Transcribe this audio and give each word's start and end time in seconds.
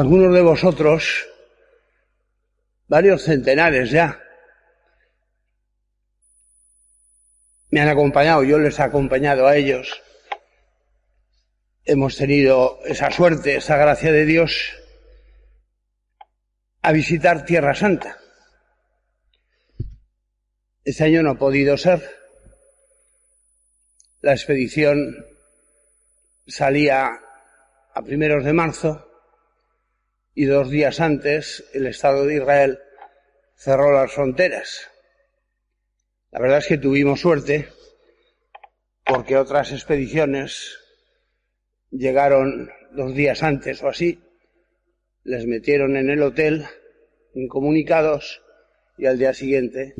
Algunos 0.00 0.32
de 0.32 0.40
vosotros, 0.40 1.28
varios 2.88 3.22
centenares 3.22 3.90
ya, 3.90 4.18
me 7.68 7.82
han 7.82 7.88
acompañado, 7.90 8.42
yo 8.42 8.58
les 8.58 8.78
he 8.78 8.82
acompañado 8.82 9.46
a 9.46 9.56
ellos. 9.56 10.02
Hemos 11.84 12.16
tenido 12.16 12.78
esa 12.86 13.10
suerte, 13.10 13.56
esa 13.56 13.76
gracia 13.76 14.10
de 14.10 14.24
Dios 14.24 14.72
a 16.80 16.92
visitar 16.92 17.44
Tierra 17.44 17.74
Santa. 17.74 18.16
Este 20.82 21.04
año 21.04 21.22
no 21.22 21.32
ha 21.32 21.38
podido 21.38 21.76
ser. 21.76 22.00
La 24.22 24.32
expedición 24.32 25.26
salía 26.46 27.20
a 27.92 28.02
primeros 28.02 28.46
de 28.46 28.54
marzo 28.54 29.09
y 30.40 30.46
dos 30.46 30.70
días 30.70 31.00
antes 31.00 31.68
el 31.74 31.86
Estado 31.86 32.24
de 32.24 32.36
Israel 32.36 32.78
cerró 33.56 33.92
las 33.92 34.10
fronteras. 34.10 34.90
La 36.30 36.40
verdad 36.40 36.60
es 36.60 36.66
que 36.66 36.78
tuvimos 36.78 37.20
suerte 37.20 37.68
porque 39.04 39.36
otras 39.36 39.70
expediciones 39.70 40.78
llegaron 41.90 42.70
dos 42.92 43.14
días 43.14 43.42
antes 43.42 43.82
o 43.82 43.88
así, 43.88 44.18
les 45.24 45.44
metieron 45.44 45.98
en 45.98 46.08
el 46.08 46.22
hotel 46.22 46.64
incomunicados 47.34 48.40
y 48.96 49.04
al 49.04 49.18
día 49.18 49.34
siguiente 49.34 49.94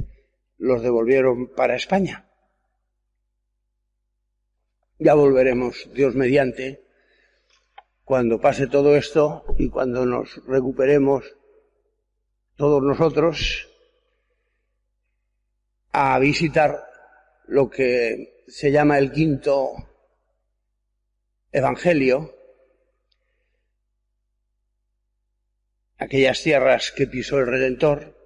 los 0.57 0.83
devolvieron 0.83 1.49
para 1.49 1.77
España. 1.77 2.31
Ya 4.99 5.13
volveremos, 5.13 5.91
Dios 5.93 6.15
mediante, 6.15 6.81
cuando 8.11 8.41
pase 8.41 8.67
todo 8.67 8.97
esto 8.97 9.45
y 9.57 9.69
cuando 9.69 10.05
nos 10.05 10.45
recuperemos 10.45 11.23
todos 12.57 12.83
nosotros 12.83 13.69
a 15.93 16.19
visitar 16.19 16.91
lo 17.47 17.71
que 17.71 18.43
se 18.49 18.73
llama 18.73 18.99
el 18.99 19.13
quinto 19.13 19.75
evangelio, 21.53 22.35
aquellas 25.97 26.43
tierras 26.43 26.91
que 26.91 27.07
pisó 27.07 27.39
el 27.39 27.47
Redentor, 27.47 28.19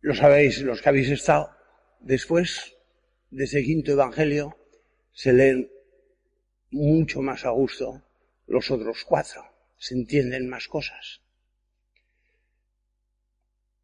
lo 0.00 0.12
sabéis 0.16 0.60
los 0.62 0.82
que 0.82 0.88
habéis 0.88 1.10
estado, 1.10 1.54
después 2.00 2.76
de 3.30 3.44
ese 3.44 3.62
quinto 3.62 3.92
evangelio, 3.92 4.56
se 5.20 5.34
leen 5.34 5.70
mucho 6.70 7.20
más 7.20 7.44
a 7.44 7.50
gusto 7.50 8.02
los 8.46 8.70
otros 8.70 9.04
cuatro, 9.04 9.44
se 9.76 9.94
entienden 9.94 10.48
más 10.48 10.66
cosas. 10.66 11.20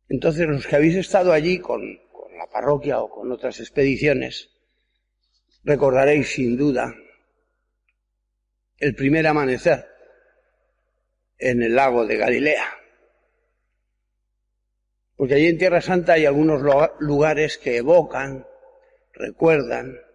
Entonces, 0.08 0.48
los 0.48 0.66
que 0.66 0.76
habéis 0.76 0.96
estado 0.96 1.34
allí 1.34 1.58
con, 1.58 1.82
con 2.10 2.38
la 2.38 2.46
parroquia 2.46 3.00
o 3.00 3.10
con 3.10 3.30
otras 3.30 3.60
expediciones, 3.60 4.48
recordaréis 5.62 6.30
sin 6.30 6.56
duda 6.56 6.94
el 8.78 8.94
primer 8.94 9.26
amanecer 9.26 9.86
en 11.36 11.62
el 11.62 11.76
lago 11.76 12.06
de 12.06 12.16
Galilea. 12.16 12.66
Porque 15.16 15.34
allí 15.34 15.48
en 15.48 15.58
Tierra 15.58 15.82
Santa 15.82 16.14
hay 16.14 16.24
algunos 16.24 16.62
lugares 16.98 17.58
que 17.58 17.76
evocan, 17.76 18.46
recuerdan 19.12 20.05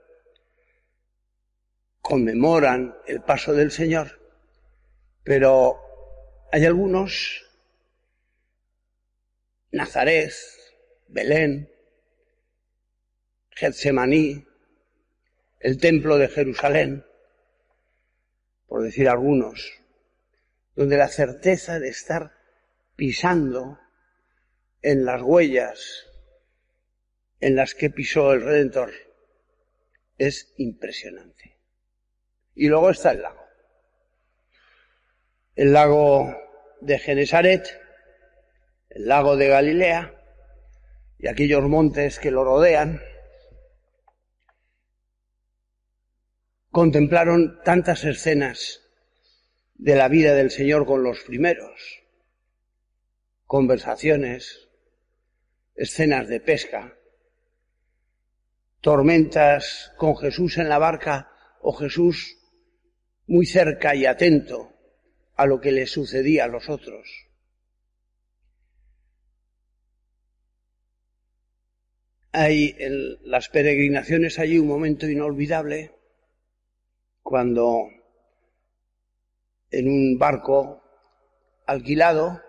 conmemoran 2.12 2.98
el 3.08 3.22
paso 3.22 3.54
del 3.54 3.72
Señor, 3.72 4.20
pero 5.24 5.80
hay 6.52 6.66
algunos, 6.66 7.50
Nazaret, 9.72 10.34
Belén, 11.08 11.72
Getsemaní, 13.52 14.46
el 15.62 15.78
templo 15.78 16.18
de 16.18 16.28
Jerusalén, 16.28 17.06
por 18.68 18.84
decir 18.84 19.08
algunos, 19.08 19.72
donde 20.76 20.98
la 20.98 21.08
certeza 21.08 21.80
de 21.80 21.88
estar 21.88 22.34
pisando 22.98 23.80
en 24.82 25.06
las 25.06 25.22
huellas 25.22 26.08
en 27.40 27.56
las 27.56 27.74
que 27.74 27.90
pisó 27.90 28.34
el 28.34 28.42
Redentor 28.42 28.92
es 30.18 30.54
impresionante. 30.58 31.51
Y 32.56 32.68
luego 32.68 32.90
está 32.90 33.12
el 33.12 33.22
lago. 33.22 33.42
El 35.56 35.74
lago 35.74 36.36
de 36.82 37.00
Genesaret, 37.00 37.68
el 38.90 39.08
lago 39.08 39.38
de 39.38 39.48
Galilea 39.48 40.14
y 41.18 41.28
aquellos 41.28 41.64
montes 41.64 42.20
que 42.20 42.32
lo 42.32 42.44
rodean. 42.44 43.02
Contemplaron 46.72 47.62
tantas 47.64 48.04
escenas 48.06 48.82
de 49.76 49.96
la 49.96 50.08
vida 50.08 50.34
del 50.34 50.52
Señor 50.52 50.86
con 50.86 51.04
los 51.04 51.22
primeros, 51.22 52.04
conversaciones, 53.46 54.70
escenas 55.76 56.28
de 56.28 56.40
pesca, 56.40 56.98
tormentas 58.80 59.92
con 59.98 60.16
Jesús 60.18 60.58
en 60.58 60.70
la 60.70 60.80
barca 60.80 61.32
o 61.62 61.74
Jesús 61.74 62.41
muy 63.28 63.46
cerca 63.46 63.96
y 63.96 64.06
atento 64.06 64.72
a 65.36 65.46
lo 65.46 65.60
que 65.60 65.72
le 65.72 65.88
sucedía 65.88 66.46
a 66.46 66.48
los 66.48 66.70
otros. 66.70 67.08
Hay 72.34 72.76
en 72.78 73.18
las 73.30 73.50
peregrinaciones 73.50 74.40
allí 74.40 74.58
un 74.58 74.68
momento 74.68 75.10
inolvidable 75.10 75.96
cuando 77.22 77.88
en 79.70 79.88
un 79.88 80.18
barco 80.18 80.84
alquilado 81.66 82.42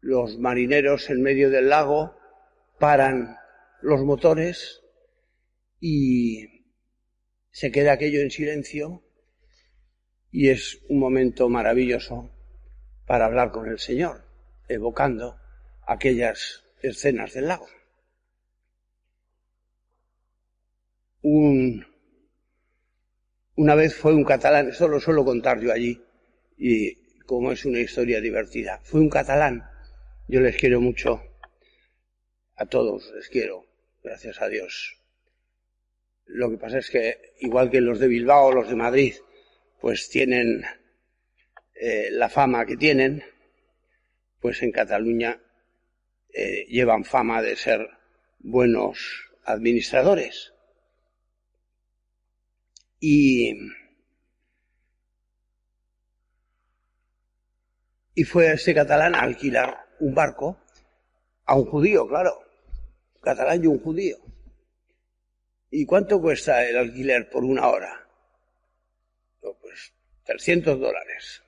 los 0.00 0.38
marineros 0.38 1.08
en 1.10 1.22
medio 1.22 1.50
del 1.50 1.68
lago 1.68 2.16
paran 2.78 3.36
los 3.80 4.02
motores 4.02 4.82
y 5.80 6.61
se 7.52 7.70
queda 7.70 7.92
aquello 7.92 8.20
en 8.22 8.30
silencio 8.30 9.02
y 10.30 10.48
es 10.48 10.80
un 10.88 10.98
momento 10.98 11.48
maravilloso 11.48 12.30
para 13.06 13.26
hablar 13.26 13.52
con 13.52 13.68
el 13.68 13.78
Señor, 13.78 14.24
evocando 14.68 15.38
aquellas 15.86 16.64
escenas 16.82 17.34
del 17.34 17.48
lago. 17.48 17.68
Un, 21.20 21.86
una 23.54 23.74
vez 23.74 23.94
fue 23.94 24.14
un 24.14 24.24
catalán, 24.24 24.70
esto 24.70 24.88
lo 24.88 24.98
suelo 24.98 25.24
contar 25.24 25.60
yo 25.60 25.72
allí, 25.72 26.02
y 26.56 26.94
como 27.26 27.52
es 27.52 27.64
una 27.66 27.80
historia 27.80 28.20
divertida, 28.20 28.80
fue 28.82 29.00
un 29.00 29.10
catalán, 29.10 29.62
yo 30.26 30.40
les 30.40 30.56
quiero 30.56 30.80
mucho, 30.80 31.22
a 32.56 32.64
todos 32.66 33.12
les 33.14 33.28
quiero, 33.28 33.66
gracias 34.02 34.40
a 34.40 34.48
Dios, 34.48 35.01
Lo 36.26 36.50
que 36.50 36.56
pasa 36.56 36.78
es 36.78 36.90
que, 36.90 37.34
igual 37.40 37.70
que 37.70 37.80
los 37.80 37.98
de 37.98 38.08
Bilbao 38.08 38.52
los 38.52 38.68
de 38.68 38.76
Madrid, 38.76 39.14
pues 39.80 40.08
tienen 40.08 40.64
eh, 41.74 42.08
la 42.12 42.28
fama 42.28 42.64
que 42.64 42.76
tienen, 42.76 43.22
pues 44.40 44.62
en 44.62 44.72
Cataluña 44.72 45.40
eh, 46.32 46.64
llevan 46.68 47.04
fama 47.04 47.42
de 47.42 47.56
ser 47.56 47.86
buenos 48.38 49.30
administradores. 49.44 50.52
Y, 53.00 53.52
y 58.14 58.24
fue 58.24 58.52
este 58.52 58.74
catalán 58.74 59.14
a 59.14 59.22
alquilar 59.22 59.86
un 60.00 60.14
barco 60.14 60.58
a 61.44 61.56
un 61.56 61.66
judío, 61.66 62.06
claro, 62.06 62.38
catalán 63.20 63.64
y 63.64 63.66
un 63.66 63.80
judío. 63.80 64.31
¿Y 65.74 65.86
cuánto 65.86 66.20
cuesta 66.20 66.68
el 66.68 66.76
alquiler 66.76 67.30
por 67.30 67.44
una 67.44 67.66
hora? 67.66 68.06
Pues 69.40 69.94
300 70.24 70.78
dólares. 70.78 71.42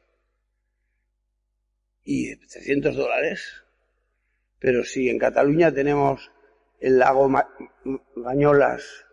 ¿Y 2.05 2.35
300 2.35 2.97
dólares? 2.97 3.65
Pero 4.59 4.83
si 4.83 5.11
en 5.11 5.19
Cataluña 5.19 5.75
tenemos 5.75 6.33
el 6.81 6.99
lago 6.99 7.31
Bañolas, 8.17 9.05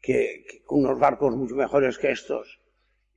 que, 0.00 0.62
unos 0.68 1.00
barcos 1.00 1.34
mucho 1.34 1.56
mejores 1.56 1.98
que 1.98 2.12
estos, 2.12 2.60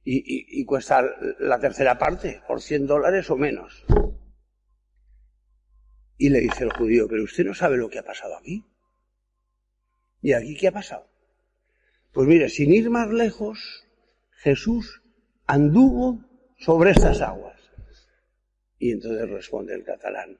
y, 0.04 0.60
y, 0.60 0.66
cuesta 0.66 1.06
la 1.38 1.60
tercera 1.60 2.00
parte, 2.00 2.42
por 2.48 2.60
100 2.60 2.88
dólares 2.88 3.30
o 3.30 3.38
menos. 3.38 3.86
Y 6.18 6.30
le 6.30 6.40
dice 6.40 6.64
el 6.64 6.74
judío, 6.74 7.08
pero 7.08 7.24
usted 7.24 7.46
no 7.46 7.54
sabe 7.54 7.78
lo 7.78 7.88
que 7.88 8.00
ha 8.00 8.04
pasado 8.04 8.36
aquí. 8.36 8.66
¿Y 10.24 10.32
aquí 10.32 10.56
qué 10.56 10.70
ha 10.70 10.72
pasado? 10.72 11.06
Pues 12.14 12.28
mire, 12.28 12.48
sin 12.48 12.74
ir 12.74 12.90
más 12.90 13.10
lejos, 13.10 13.86
Jesús 14.38 15.02
anduvo 15.46 16.24
sobre 16.58 16.92
estas 16.92 17.20
aguas. 17.22 17.60
Y 18.80 18.92
entonces 18.92 19.30
responde 19.30 19.76
el 19.76 19.84
catalán, 19.84 20.40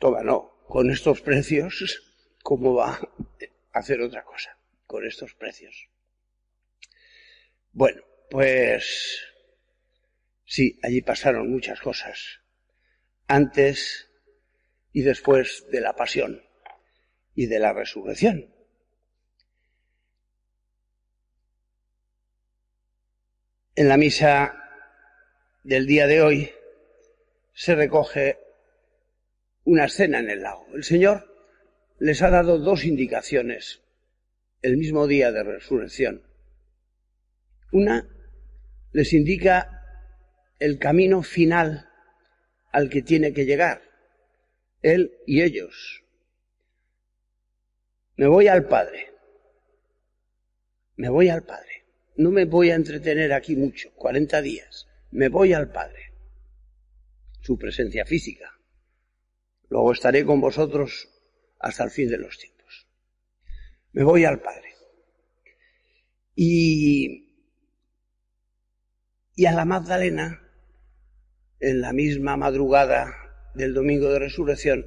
toma, 0.00 0.24
no, 0.24 0.64
con 0.66 0.90
estos 0.90 1.20
precios, 1.20 2.02
¿cómo 2.42 2.74
va 2.74 2.94
a 2.94 3.78
hacer 3.78 4.00
otra 4.00 4.24
cosa? 4.24 4.58
Con 4.86 5.06
estos 5.06 5.34
precios. 5.34 5.88
Bueno, 7.70 8.02
pues 8.28 9.22
sí, 10.44 10.80
allí 10.82 11.00
pasaron 11.00 11.48
muchas 11.48 11.80
cosas. 11.80 12.40
Antes 13.28 14.10
y 14.92 15.02
después 15.02 15.64
de 15.70 15.80
la 15.80 15.94
pasión 15.94 16.42
y 17.36 17.46
de 17.46 17.60
la 17.60 17.72
resurrección. 17.72 18.52
En 23.74 23.88
la 23.88 23.96
misa 23.96 24.54
del 25.64 25.86
día 25.86 26.06
de 26.06 26.20
hoy 26.20 26.52
se 27.54 27.74
recoge 27.74 28.38
una 29.64 29.86
escena 29.86 30.18
en 30.18 30.28
el 30.28 30.42
lago. 30.42 30.66
El 30.74 30.84
Señor 30.84 31.34
les 31.98 32.20
ha 32.20 32.28
dado 32.28 32.58
dos 32.58 32.84
indicaciones 32.84 33.80
el 34.60 34.76
mismo 34.76 35.06
día 35.06 35.32
de 35.32 35.42
resurrección. 35.42 36.22
Una 37.72 38.06
les 38.92 39.14
indica 39.14 39.82
el 40.58 40.78
camino 40.78 41.22
final 41.22 41.88
al 42.72 42.90
que 42.90 43.00
tiene 43.00 43.32
que 43.32 43.46
llegar, 43.46 43.80
Él 44.82 45.16
y 45.26 45.40
ellos. 45.40 46.04
Me 48.16 48.26
voy 48.26 48.48
al 48.48 48.68
Padre, 48.68 49.14
me 50.96 51.08
voy 51.08 51.30
al 51.30 51.42
Padre. 51.42 51.81
No 52.16 52.30
me 52.30 52.44
voy 52.44 52.70
a 52.70 52.74
entretener 52.74 53.32
aquí 53.32 53.56
mucho, 53.56 53.90
40 53.94 54.42
días. 54.42 54.88
Me 55.10 55.28
voy 55.28 55.52
al 55.52 55.70
Padre. 55.70 56.12
Su 57.40 57.58
presencia 57.58 58.04
física. 58.04 58.58
Luego 59.68 59.92
estaré 59.92 60.24
con 60.24 60.40
vosotros 60.40 61.08
hasta 61.58 61.84
el 61.84 61.90
fin 61.90 62.08
de 62.08 62.18
los 62.18 62.38
tiempos. 62.38 62.86
Me 63.92 64.04
voy 64.04 64.24
al 64.24 64.40
Padre. 64.40 64.74
Y, 66.34 67.28
y 69.34 69.46
a 69.46 69.52
la 69.52 69.64
Magdalena, 69.64 70.40
en 71.60 71.80
la 71.80 71.92
misma 71.92 72.36
madrugada 72.36 73.14
del 73.54 73.74
domingo 73.74 74.10
de 74.10 74.18
resurrección, 74.18 74.86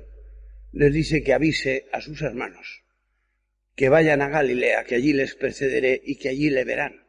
les 0.71 0.93
dice 0.93 1.23
que 1.23 1.33
avise 1.33 1.87
a 1.91 2.01
sus 2.01 2.21
hermanos 2.21 2.85
que 3.75 3.89
vayan 3.89 4.21
a 4.21 4.29
Galilea, 4.29 4.85
que 4.85 4.95
allí 4.95 5.13
les 5.13 5.35
precederé 5.35 6.01
y 6.03 6.15
que 6.15 6.29
allí 6.29 6.49
le 6.49 6.63
verán, 6.63 7.04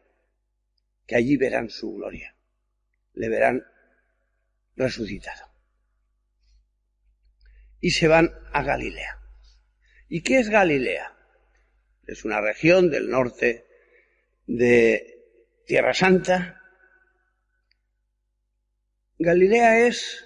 que 1.06 1.16
allí 1.16 1.36
verán 1.36 1.70
su 1.70 1.94
gloria, 1.94 2.34
le 3.14 3.28
verán 3.28 3.64
resucitado 4.76 5.56
y 7.80 7.90
se 7.90 8.08
van 8.08 8.32
a 8.52 8.62
Galilea. 8.62 9.20
¿Y 10.08 10.22
qué 10.22 10.38
es 10.38 10.48
Galilea? 10.48 11.12
Es 12.06 12.24
una 12.24 12.40
región 12.40 12.90
del 12.90 13.08
norte 13.08 13.66
de 14.46 15.22
Tierra 15.66 15.94
Santa. 15.94 16.62
Galilea 19.18 19.86
es 19.86 20.24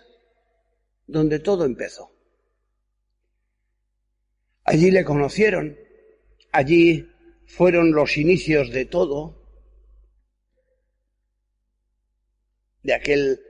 donde 1.06 1.38
todo 1.38 1.65
empezó. 1.65 2.11
Allí 4.65 4.91
le 4.91 5.05
conocieron, 5.05 5.77
allí 6.53 7.11
fueron 7.47 7.93
los 7.93 8.17
inicios 8.17 8.71
de 8.71 8.85
todo, 8.85 9.40
de 12.82 12.94
aquel 12.94 13.41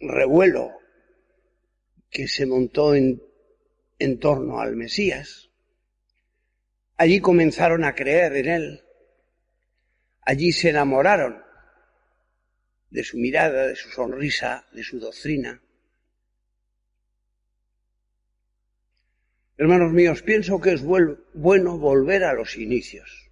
revuelo 0.00 0.72
que 2.10 2.26
se 2.28 2.46
montó 2.46 2.94
en, 2.94 3.22
en 3.98 4.18
torno 4.18 4.60
al 4.60 4.76
Mesías. 4.76 5.50
Allí 6.96 7.20
comenzaron 7.20 7.84
a 7.84 7.94
creer 7.94 8.36
en 8.36 8.48
él. 8.48 8.84
Allí 10.22 10.52
se 10.52 10.70
enamoraron 10.70 11.42
de 12.90 13.04
su 13.04 13.16
mirada, 13.16 13.68
de 13.68 13.76
su 13.76 13.90
sonrisa, 13.90 14.66
de 14.72 14.82
su 14.82 14.98
doctrina. 14.98 15.62
Hermanos 19.56 19.92
míos, 19.92 20.22
pienso 20.22 20.60
que 20.60 20.72
es 20.72 20.82
bueno 20.82 21.78
volver 21.78 22.24
a 22.24 22.32
los 22.32 22.56
inicios, 22.56 23.29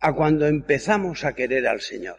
a 0.00 0.14
cuando 0.14 0.46
empezamos 0.46 1.24
a 1.24 1.34
querer 1.34 1.66
al 1.66 1.80
Señor. 1.80 2.18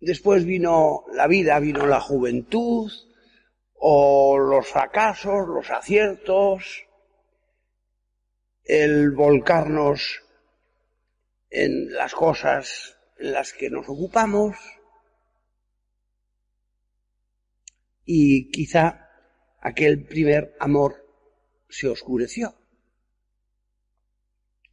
Después 0.00 0.44
vino 0.44 1.04
la 1.12 1.26
vida, 1.26 1.58
vino 1.60 1.86
la 1.86 2.00
juventud, 2.00 2.90
o 3.74 4.38
los 4.38 4.66
fracasos, 4.66 5.48
los 5.48 5.70
aciertos, 5.70 6.86
el 8.64 9.10
volcarnos 9.12 10.22
en 11.48 11.92
las 11.92 12.14
cosas 12.14 12.96
en 13.18 13.32
las 13.32 13.52
que 13.52 13.70
nos 13.70 13.88
ocupamos 13.88 14.56
y 18.04 18.50
quizá 18.50 19.08
aquel 19.60 20.04
primer 20.04 20.56
amor 20.60 21.06
se 21.68 21.88
oscureció. 21.88 22.59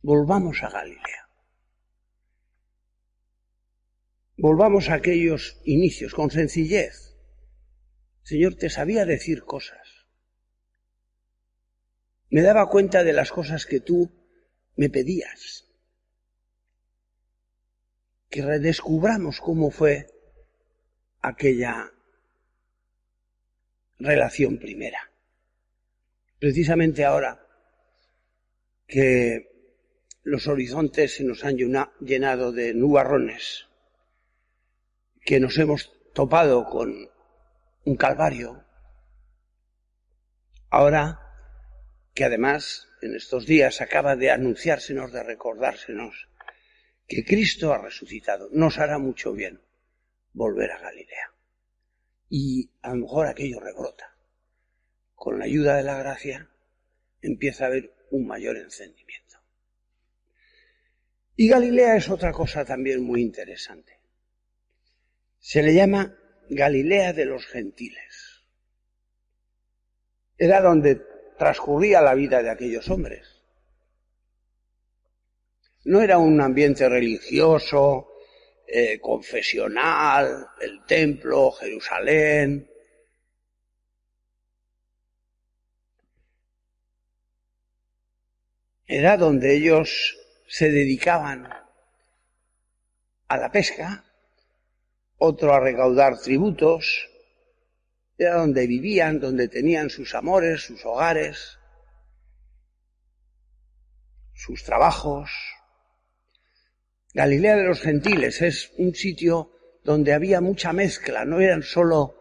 Volvamos 0.01 0.63
a 0.63 0.69
Galilea. 0.69 1.29
Volvamos 4.37 4.89
a 4.89 4.95
aquellos 4.95 5.59
inicios 5.63 6.13
con 6.13 6.29
sencillez. 6.29 7.15
Señor, 8.21 8.55
te 8.55 8.69
sabía 8.69 9.05
decir 9.05 9.43
cosas. 9.43 10.05
Me 12.29 12.41
daba 12.41 12.69
cuenta 12.69 13.03
de 13.03 13.13
las 13.13 13.31
cosas 13.31 13.65
que 13.65 13.79
tú 13.79 14.11
me 14.75 14.89
pedías. 14.89 15.65
Que 18.29 18.43
redescubramos 18.43 19.39
cómo 19.39 19.71
fue 19.71 20.07
aquella 21.21 21.91
relación 23.97 24.59
primera. 24.59 25.11
Precisamente 26.37 27.03
ahora 27.05 27.43
que 28.85 29.56
los 30.27 30.47
horizontes 30.47 31.15
se 31.15 31.23
nos 31.23 31.45
han 31.45 31.55
llenado 31.55 32.51
de 32.51 32.73
nubarrones, 32.73 33.67
que 35.23 35.39
nos 35.39 35.57
hemos 35.57 35.93
topado 36.13 36.65
con 36.65 37.09
un 37.85 37.95
calvario, 37.95 38.65
ahora 40.69 41.21
que 42.13 42.25
además 42.25 42.89
en 43.01 43.15
estos 43.15 43.45
días 43.45 43.79
acaba 43.79 44.17
de 44.17 44.29
anunciársenos, 44.29 45.13
de 45.13 45.23
recordársenos 45.23 46.27
que 47.07 47.23
Cristo 47.23 47.71
ha 47.71 47.77
resucitado, 47.77 48.49
nos 48.51 48.79
hará 48.79 48.97
mucho 48.97 49.31
bien 49.31 49.61
volver 50.33 50.71
a 50.71 50.79
Galilea. 50.79 51.31
Y 52.27 52.69
a 52.81 52.89
lo 52.89 52.95
mejor 52.95 53.27
aquello 53.27 53.61
rebrota. 53.61 54.13
Con 55.15 55.39
la 55.39 55.45
ayuda 55.45 55.77
de 55.77 55.83
la 55.83 55.97
gracia, 55.97 56.49
empieza 57.21 57.63
a 57.63 57.67
haber 57.67 57.93
un 58.11 58.27
mayor 58.27 58.57
encendimiento. 58.57 59.26
Y 61.39 61.47
Galilea 61.47 61.97
es 61.97 62.09
otra 62.09 62.31
cosa 62.31 62.65
también 62.65 63.03
muy 63.03 63.21
interesante. 63.21 63.99
Se 65.39 65.61
le 65.61 65.71
llama 65.71 66.17
Galilea 66.49 67.13
de 67.13 67.25
los 67.25 67.45
gentiles. 67.45 68.43
Era 70.35 70.61
donde 70.61 70.95
transcurría 71.37 72.01
la 72.01 72.15
vida 72.15 72.41
de 72.41 72.49
aquellos 72.49 72.89
hombres. 72.89 73.27
No 75.85 76.01
era 76.01 76.17
un 76.17 76.41
ambiente 76.41 76.89
religioso, 76.89 78.13
eh, 78.65 78.99
confesional, 78.99 80.47
el 80.59 80.83
templo, 80.87 81.51
Jerusalén. 81.51 82.67
Era 88.87 89.17
donde 89.17 89.55
ellos 89.55 90.17
se 90.47 90.71
dedicaban 90.71 91.47
a 93.27 93.37
la 93.37 93.51
pesca, 93.51 94.05
otro 95.17 95.53
a 95.53 95.59
recaudar 95.59 96.19
tributos, 96.19 97.09
era 98.17 98.35
donde 98.35 98.65
vivían, 98.65 99.19
donde 99.19 99.47
tenían 99.47 99.89
sus 99.89 100.15
amores, 100.15 100.61
sus 100.61 100.83
hogares, 100.85 101.59
sus 104.33 104.63
trabajos. 104.63 105.29
Galilea 107.13 107.57
de 107.57 107.63
los 107.63 107.81
Gentiles 107.81 108.41
es 108.41 108.71
un 108.77 108.95
sitio 108.95 109.51
donde 109.83 110.13
había 110.13 110.41
mucha 110.41 110.73
mezcla, 110.73 111.25
no 111.25 111.39
eran 111.39 111.63
solo 111.63 112.15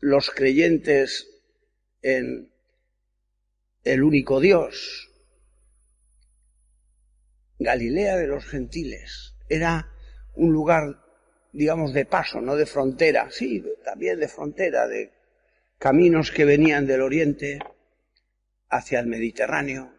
los 0.00 0.30
creyentes 0.30 1.26
en 2.02 2.52
el 3.84 4.02
único 4.02 4.40
Dios. 4.40 5.10
Galilea 7.58 8.16
de 8.16 8.26
los 8.26 8.44
Gentiles 8.44 9.34
era 9.48 9.92
un 10.34 10.52
lugar, 10.52 11.02
digamos, 11.52 11.92
de 11.92 12.04
paso, 12.04 12.40
no 12.40 12.56
de 12.56 12.66
frontera, 12.66 13.30
sí, 13.30 13.64
también 13.84 14.20
de 14.20 14.28
frontera, 14.28 14.86
de 14.86 15.12
caminos 15.78 16.30
que 16.30 16.44
venían 16.44 16.86
del 16.86 17.02
oriente 17.02 17.58
hacia 18.68 19.00
el 19.00 19.06
Mediterráneo 19.06 19.94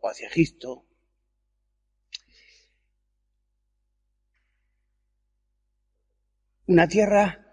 o 0.00 0.08
hacia 0.08 0.28
Egipto. 0.28 0.84
Una 6.66 6.88
tierra 6.88 7.46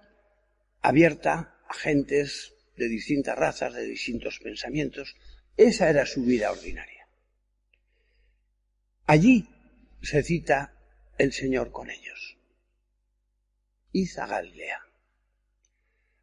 abierta 0.81 1.55
a 1.67 1.73
gentes 1.73 2.53
de 2.75 2.87
distintas 2.87 3.37
razas, 3.37 3.73
de 3.73 3.85
distintos 3.85 4.39
pensamientos. 4.39 5.15
Esa 5.55 5.89
era 5.89 6.05
su 6.05 6.23
vida 6.23 6.51
ordinaria. 6.51 7.02
Allí 9.05 9.47
se 10.01 10.23
cita 10.23 10.73
el 11.17 11.33
Señor 11.33 11.71
con 11.71 11.89
ellos. 11.89 12.37
Id 13.91 14.17
a 14.17 14.27
Galilea. 14.27 14.81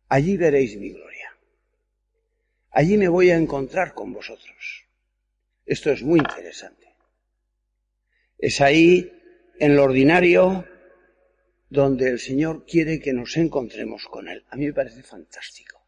Allí 0.09 0.37
veréis 0.37 0.77
mi 0.77 0.91
gloria. 0.91 1.37
Allí 2.71 2.97
me 2.97 3.09
voy 3.09 3.31
a 3.31 3.37
encontrar 3.37 3.95
con 3.95 4.13
vosotros. 4.13 4.87
Esto 5.67 5.91
es 5.91 6.03
muy 6.03 6.19
interesante. 6.19 6.95
Es 8.39 8.61
ahí, 8.61 9.13
en 9.59 9.77
lo 9.77 9.85
ordinario, 9.85 10.65
donde 11.69 12.09
el 12.09 12.19
Señor 12.19 12.65
quiere 12.65 12.99
que 12.99 13.13
nos 13.13 13.37
encontremos 13.37 14.07
con 14.07 14.29
Él. 14.29 14.45
A 14.49 14.57
mí 14.57 14.67
me 14.67 14.73
parece 14.73 15.03
fantástico. 15.03 15.81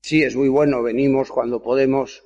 Sí, 0.00 0.22
es 0.22 0.36
muy 0.36 0.48
bueno, 0.48 0.82
venimos 0.82 1.30
cuando 1.30 1.62
podemos. 1.62 2.22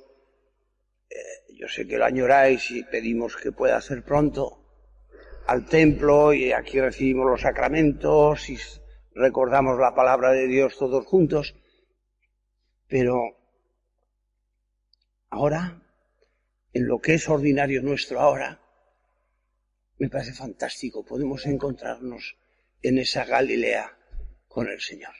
Eh, 1.09 1.15
yo 1.57 1.67
sé 1.67 1.87
que 1.87 1.97
lo 1.97 2.05
añoráis 2.05 2.69
y 2.71 2.83
pedimos 2.83 3.35
que 3.35 3.51
pueda 3.51 3.81
ser 3.81 4.03
pronto 4.03 4.63
al 5.47 5.65
templo 5.65 6.33
y 6.33 6.51
aquí 6.51 6.79
recibimos 6.79 7.25
los 7.25 7.41
sacramentos 7.41 8.49
y 8.49 8.57
recordamos 9.15 9.79
la 9.79 9.95
palabra 9.95 10.31
de 10.31 10.47
Dios 10.47 10.77
todos 10.77 11.05
juntos, 11.05 11.55
pero 12.87 13.37
ahora, 15.29 15.81
en 16.73 16.87
lo 16.87 16.99
que 16.99 17.15
es 17.15 17.27
ordinario 17.27 17.81
nuestro 17.81 18.19
ahora, 18.19 18.61
me 19.97 20.09
parece 20.09 20.33
fantástico, 20.33 21.03
podemos 21.03 21.45
encontrarnos 21.47 22.37
en 22.83 22.99
esa 22.99 23.25
Galilea 23.25 23.97
con 24.47 24.69
el 24.69 24.79
Señor. 24.79 25.13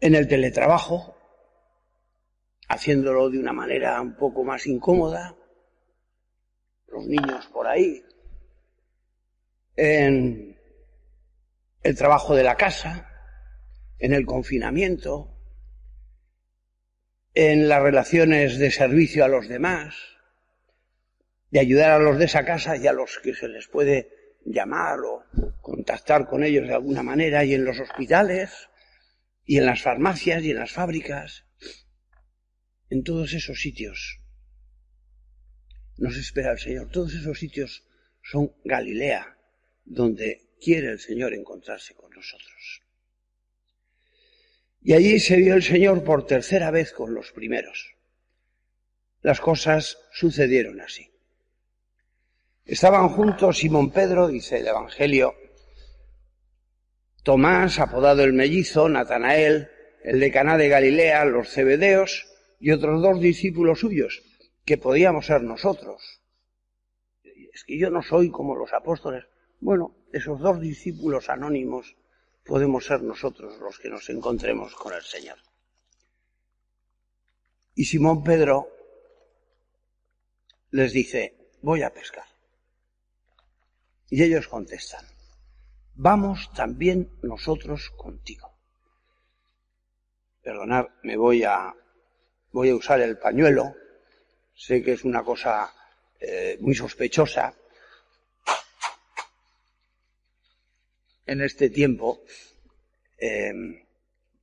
En 0.00 0.14
el 0.14 0.28
teletrabajo, 0.28 1.15
haciéndolo 2.68 3.30
de 3.30 3.38
una 3.38 3.52
manera 3.52 4.00
un 4.00 4.16
poco 4.16 4.44
más 4.44 4.66
incómoda, 4.66 5.36
los 6.88 7.06
niños 7.06 7.46
por 7.52 7.66
ahí, 7.66 8.04
en 9.76 10.56
el 11.82 11.96
trabajo 11.96 12.34
de 12.34 12.42
la 12.42 12.56
casa, 12.56 13.08
en 13.98 14.12
el 14.12 14.26
confinamiento, 14.26 15.32
en 17.34 17.68
las 17.68 17.82
relaciones 17.82 18.58
de 18.58 18.70
servicio 18.70 19.24
a 19.24 19.28
los 19.28 19.48
demás, 19.48 19.94
de 21.50 21.60
ayudar 21.60 21.90
a 21.90 21.98
los 21.98 22.18
de 22.18 22.24
esa 22.24 22.44
casa 22.44 22.76
y 22.76 22.86
a 22.86 22.92
los 22.92 23.18
que 23.18 23.34
se 23.34 23.48
les 23.48 23.68
puede 23.68 24.10
llamar 24.44 25.00
o 25.00 25.24
contactar 25.60 26.26
con 26.26 26.44
ellos 26.44 26.66
de 26.66 26.74
alguna 26.74 27.02
manera, 27.02 27.44
y 27.44 27.54
en 27.54 27.64
los 27.64 27.78
hospitales, 27.78 28.68
y 29.44 29.58
en 29.58 29.66
las 29.66 29.82
farmacias, 29.82 30.42
y 30.42 30.50
en 30.50 30.58
las 30.58 30.72
fábricas, 30.72 31.45
en 32.90 33.02
todos 33.02 33.32
esos 33.32 33.60
sitios 33.60 34.20
nos 35.96 36.16
espera 36.16 36.52
el 36.52 36.58
Señor. 36.58 36.90
Todos 36.90 37.14
esos 37.14 37.38
sitios 37.38 37.84
son 38.22 38.52
Galilea, 38.64 39.36
donde 39.84 40.50
quiere 40.60 40.88
el 40.88 40.98
Señor 40.98 41.34
encontrarse 41.34 41.94
con 41.94 42.10
nosotros. 42.10 42.82
Y 44.82 44.92
allí 44.92 45.18
se 45.18 45.36
vio 45.36 45.54
el 45.54 45.62
Señor 45.62 46.04
por 46.04 46.26
tercera 46.26 46.70
vez 46.70 46.92
con 46.92 47.14
los 47.14 47.32
primeros. 47.32 47.94
Las 49.22 49.40
cosas 49.40 49.98
sucedieron 50.12 50.80
así. 50.80 51.10
Estaban 52.64 53.08
juntos 53.08 53.58
Simón 53.58 53.90
Pedro, 53.90 54.28
dice 54.28 54.58
el 54.58 54.66
Evangelio, 54.66 55.34
Tomás, 57.22 57.80
apodado 57.80 58.22
el 58.22 58.32
mellizo, 58.32 58.88
Natanael, 58.88 59.68
el 60.04 60.20
de 60.20 60.30
Caná 60.30 60.56
de 60.56 60.68
Galilea, 60.68 61.24
los 61.24 61.48
cebedeos 61.48 62.35
y 62.58 62.70
otros 62.70 63.02
dos 63.02 63.20
discípulos 63.20 63.80
suyos, 63.80 64.22
que 64.64 64.78
podíamos 64.78 65.26
ser 65.26 65.42
nosotros. 65.42 66.20
Es 67.22 67.64
que 67.64 67.78
yo 67.78 67.90
no 67.90 68.02
soy 68.02 68.30
como 68.30 68.56
los 68.56 68.72
apóstoles. 68.72 69.24
Bueno, 69.60 69.96
esos 70.12 70.40
dos 70.40 70.60
discípulos 70.60 71.28
anónimos 71.28 71.96
podemos 72.44 72.84
ser 72.84 73.02
nosotros 73.02 73.58
los 73.58 73.78
que 73.78 73.88
nos 73.88 74.08
encontremos 74.08 74.74
con 74.74 74.94
el 74.94 75.02
Señor. 75.02 75.38
Y 77.74 77.84
Simón 77.84 78.22
Pedro 78.24 78.68
les 80.70 80.92
dice, 80.92 81.36
voy 81.62 81.82
a 81.82 81.92
pescar. 81.92 82.24
Y 84.08 84.22
ellos 84.22 84.48
contestan, 84.48 85.04
vamos 85.94 86.52
también 86.54 87.10
nosotros 87.22 87.90
contigo. 87.90 88.52
Perdonad, 90.42 90.86
me 91.02 91.16
voy 91.16 91.42
a, 91.42 91.74
voy 92.56 92.70
a 92.70 92.74
usar 92.74 93.02
el 93.02 93.18
pañuelo. 93.18 93.76
Sé 94.54 94.82
que 94.82 94.92
es 94.92 95.04
una 95.04 95.22
cosa 95.22 95.70
eh, 96.18 96.56
muy 96.60 96.74
sospechosa, 96.74 97.54
en 101.26 101.42
este 101.42 101.68
tiempo. 101.68 102.22
Eh, 103.18 103.52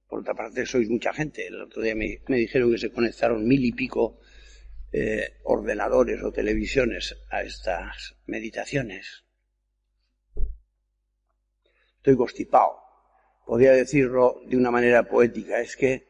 por 0.08 0.20
otra 0.20 0.36
parte, 0.36 0.64
sois 0.68 0.88
mucha 0.90 1.12
gente. 1.12 1.48
El 1.48 1.60
otro 1.60 1.82
día 1.82 1.96
me, 1.96 2.22
dijeron 2.28 2.72
que 2.72 2.78
se 2.78 2.92
conectaron 2.92 3.48
mil 3.48 3.66
y 3.66 3.72
pico 3.72 4.20
eh, 4.92 5.40
ordenadores 5.46 6.22
o 6.22 6.32
televisiones 6.32 7.18
a 7.32 7.42
estas 7.42 8.16
meditaciones. 8.28 9.24
Estoy 11.98 12.16
constipado. 12.16 12.78
Podría 13.48 13.72
decirlo 13.72 14.40
de 14.46 14.56
una 14.56 14.70
manera 14.70 15.02
poética. 15.10 15.62
Es 15.62 15.76
que 15.76 16.06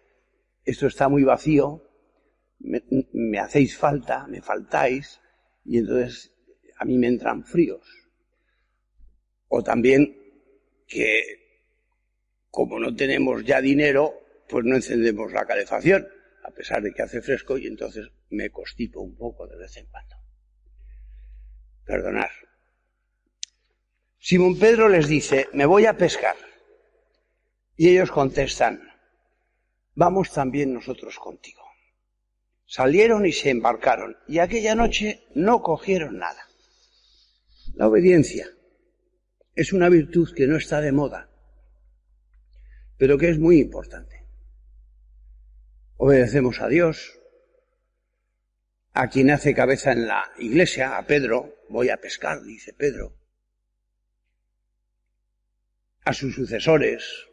esto 0.66 0.88
está 0.88 1.08
muy 1.08 1.24
vacío, 1.24 1.93
me, 2.63 3.39
hacéis 3.39 3.77
falta, 3.77 4.27
me 4.27 4.41
faltáis, 4.41 5.20
y 5.65 5.77
entonces 5.77 6.34
a 6.77 6.86
mí 6.86 6.98
me 6.98 7.08
entran 7.08 7.43
fríos. 7.43 7.86
O 9.48 9.62
también 9.62 10.17
que 10.88 11.22
como 12.50 12.79
no 12.79 12.96
tenemos 12.96 13.43
ya 13.43 13.62
dinero, 13.62 14.13
pues 14.48 14.63
no 14.65 14.75
encendemos 14.75 15.32
la 15.32 15.46
calefacción, 15.46 16.08
a 16.43 16.51
pesar 16.51 16.82
de 16.82 16.93
que 16.93 17.01
hace 17.01 17.22
fresco 17.22 17.58
y 17.58 17.67
entonces 17.67 18.08
me 18.29 18.50
constipo 18.50 19.01
un 19.01 19.15
poco 19.15 19.48
de 19.48 19.58
vez 19.58 19.75
en 19.77 19.88
cuando. 19.88 20.15
Perdonar. 21.86 22.29
Simón 24.20 24.58
Pedro 24.58 24.88
les 24.88 25.08
dice, 25.08 25.50
me 25.53 25.65
voy 25.65 25.86
a 25.86 25.98
pescar. 25.98 26.36
Y 27.75 27.89
ellos 27.89 28.12
contestan, 28.12 28.82
vamos 29.96 30.32
también 30.32 30.74
nosotros 30.74 31.17
contigo. 31.17 31.62
Salieron 32.75 33.27
y 33.27 33.32
se 33.32 33.51
embarcaron, 33.51 34.18
y 34.27 34.39
aquella 34.39 34.74
noche 34.74 35.27
no 35.36 35.62
cogieron 35.62 36.18
nada. 36.18 36.50
La 37.75 37.88
obediencia 37.88 38.48
es 39.53 39.74
una 39.74 39.89
virtud 39.89 40.34
que 40.36 40.48
no 40.48 40.58
está 40.58 40.82
de 40.82 40.92
moda, 40.92 41.30
pero 42.98 43.20
que 43.20 43.30
es 43.30 43.38
muy 43.38 43.60
importante. 43.60 44.25
Obedecemos 45.98 46.62
a 46.62 46.68
Dios, 46.68 47.20
a 48.94 49.08
quien 49.08 49.30
hace 49.30 49.53
cabeza 49.53 49.92
en 49.92 50.08
la 50.08 50.32
iglesia, 50.39 50.98
a 50.98 51.06
Pedro, 51.06 51.53
voy 51.70 51.89
a 51.89 51.98
pescar, 51.98 52.42
dice 52.42 52.74
Pedro, 52.74 53.15
a 56.06 56.13
sus 56.13 56.34
sucesores. 56.34 57.27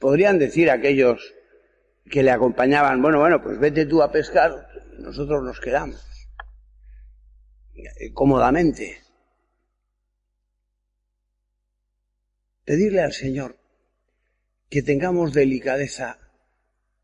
Podrían 0.00 0.40
decir 0.40 0.72
aquellos 0.72 1.37
que 2.08 2.22
le 2.22 2.30
acompañaban, 2.30 3.02
bueno, 3.02 3.18
bueno, 3.18 3.42
pues 3.42 3.58
vete 3.58 3.86
tú 3.86 4.02
a 4.02 4.10
pescar, 4.10 4.68
nosotros 4.98 5.42
nos 5.42 5.60
quedamos 5.60 6.04
eh, 7.74 8.12
cómodamente. 8.12 9.00
Pedirle 12.64 13.00
al 13.02 13.12
Señor 13.12 13.56
que 14.68 14.82
tengamos 14.82 15.32
delicadeza 15.32 16.18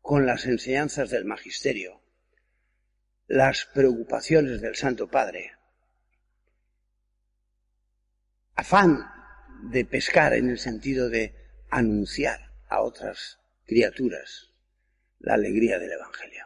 con 0.01 0.25
las 0.25 0.45
enseñanzas 0.45 1.09
del 1.09 1.25
magisterio, 1.25 2.01
las 3.27 3.65
preocupaciones 3.65 4.61
del 4.61 4.75
Santo 4.75 5.07
Padre, 5.07 5.53
afán 8.55 8.99
de 9.63 9.83
pescar 9.85 10.33
en 10.33 10.49
el 10.49 10.59
sentido 10.59 11.09
de 11.09 11.33
anunciar 11.71 12.51
a 12.69 12.81
otras 12.81 13.39
criaturas 13.65 14.54
la 15.19 15.35
alegría 15.35 15.79
del 15.79 15.91
Evangelio. 15.91 16.45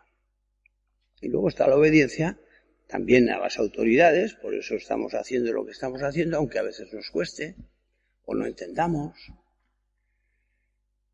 Y 1.22 1.28
luego 1.28 1.50
está 1.50 1.68
la 1.68 1.76
obediencia 1.76 2.40
también 2.88 3.30
a 3.30 3.38
las 3.38 3.60
autoridades, 3.60 4.34
por 4.34 4.56
eso 4.56 4.74
estamos 4.74 5.14
haciendo 5.14 5.54
lo 5.54 5.64
que 5.64 5.74
estamos 5.74 6.02
haciendo, 6.02 6.38
aunque 6.38 6.58
a 6.58 6.64
veces 6.64 6.92
nos 6.92 7.10
cueste 7.12 7.56
o 8.26 8.34
no 8.34 8.48
entendamos. 8.48 9.16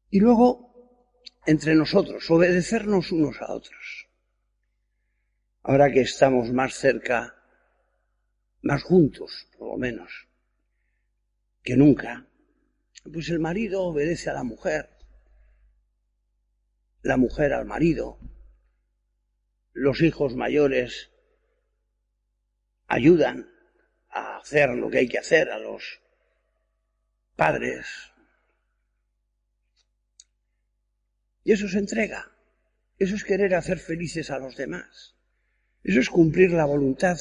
Y 0.10 0.22
luego, 0.22 1.22
entre 1.46 1.76
nosotros, 1.76 2.32
obedecernos 2.32 3.12
unos 3.12 3.42
a 3.42 3.52
otros. 3.52 4.08
Ahora 5.64 5.92
que 5.92 6.02
estamos 6.02 6.50
más 6.54 6.76
cerca, 6.76 7.36
más 8.62 8.82
juntos, 8.84 9.50
por 9.58 9.72
lo 9.72 9.78
menos, 9.78 10.30
que 11.62 11.76
nunca, 11.76 12.26
pues 13.12 13.30
el 13.30 13.40
marido 13.40 13.84
obedece 13.84 14.30
a 14.30 14.34
la 14.34 14.44
mujer, 14.44 14.95
la 17.06 17.18
mujer 17.18 17.54
al 17.54 17.66
marido, 17.66 18.18
los 19.74 20.02
hijos 20.02 20.36
mayores 20.36 21.12
ayudan 22.88 23.48
a 24.10 24.38
hacer 24.38 24.72
lo 24.72 24.90
que 24.90 24.98
hay 24.98 25.08
que 25.08 25.20
hacer 25.20 25.52
a 25.52 25.60
los 25.60 26.02
padres. 27.36 27.86
Y 31.44 31.52
eso 31.52 31.68
es 31.68 31.76
entrega, 31.76 32.32
eso 32.98 33.16
es 33.16 33.24
querer 33.24 33.54
hacer 33.54 33.78
felices 33.78 34.32
a 34.32 34.40
los 34.40 34.56
demás, 34.56 35.16
eso 35.84 36.00
es 36.00 36.10
cumplir 36.10 36.54
la 36.54 36.66
voluntad 36.66 37.20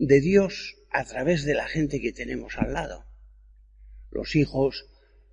de 0.00 0.20
Dios 0.20 0.76
a 0.90 1.04
través 1.04 1.44
de 1.44 1.54
la 1.54 1.68
gente 1.68 2.00
que 2.00 2.12
tenemos 2.12 2.58
al 2.58 2.72
lado. 2.72 3.06
Los 4.10 4.34
hijos 4.34 4.84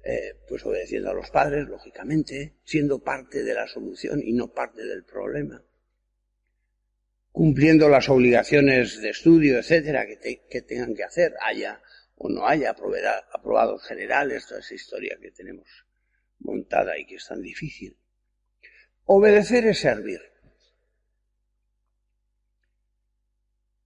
eh, 0.03 0.39
pues 0.47 0.65
obedeciendo 0.65 1.11
a 1.11 1.13
los 1.13 1.29
padres, 1.29 1.67
lógicamente, 1.67 2.55
siendo 2.63 2.99
parte 2.99 3.43
de 3.43 3.53
la 3.53 3.67
solución 3.67 4.21
y 4.23 4.33
no 4.33 4.53
parte 4.53 4.83
del 4.83 5.03
problema, 5.03 5.63
cumpliendo 7.31 7.89
las 7.89 8.10
obligaciones 8.10 9.01
de 9.01 9.10
estudio, 9.10 9.60
etcétera, 9.60 10.05
que, 10.05 10.62
tengan 10.62 10.95
que 10.95 11.03
hacer, 11.03 11.33
haya 11.41 11.81
o 12.15 12.29
no 12.29 12.47
haya 12.47 12.71
aprobados 12.71 13.83
generales, 13.83 14.47
toda 14.47 14.62
esa 14.62 14.73
historia 14.73 15.17
que 15.21 15.31
tenemos 15.31 15.67
montada 16.39 16.97
y 16.97 17.05
que 17.05 17.15
es 17.15 17.27
tan 17.27 17.41
difícil. 17.41 17.97
Obedecer 19.05 19.65
es 19.67 19.79
servir. 19.79 20.21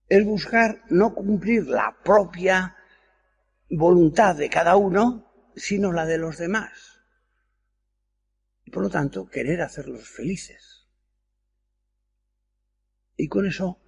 Es 0.07 0.25
buscar 0.25 0.83
no 0.89 1.13
cumplir 1.13 1.67
la 1.67 1.97
propia 2.03 2.75
voluntad 3.69 4.35
de 4.35 4.49
cada 4.49 4.75
uno, 4.75 5.30
sino 5.55 5.91
la 5.91 6.05
de 6.05 6.17
los 6.17 6.37
demás. 6.37 6.99
Y 8.65 8.71
por 8.71 8.83
lo 8.83 8.89
tanto, 8.89 9.27
querer 9.27 9.61
hacerlos 9.61 10.07
felices. 10.07 10.87
Y 13.17 13.27
con 13.27 13.45
eso, 13.45 13.79